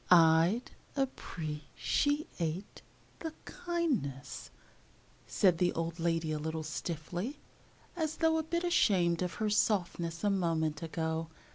"I'd 0.09 0.71
ap 0.97 1.15
pre 1.15 1.65
ci 1.77 2.25
ate 2.39 2.81
the 3.19 3.33
kindness," 3.45 4.49
said 5.27 5.59
the 5.59 5.71
old 5.73 5.99
lady 5.99 6.31
a 6.31 6.39
little 6.39 6.63
stiffly, 6.63 7.37
as 7.95 8.17
though 8.17 8.39
a 8.39 8.43
bit 8.43 8.63
ashamed 8.63 9.21
of 9.21 9.35
her 9.35 9.51
softness 9.51 10.23
a 10.23 10.31
moment 10.31 10.81
ago. 10.81 11.27